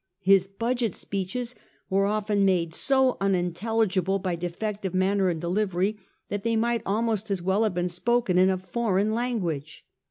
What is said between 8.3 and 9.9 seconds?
in a foreign language.